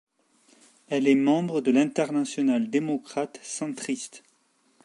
Elle 0.89 1.07
est 1.07 1.13
membre 1.13 1.61
de 1.61 1.69
l'Internationale 1.69 2.71
démocrate 2.71 3.39
centriste. 3.43 4.23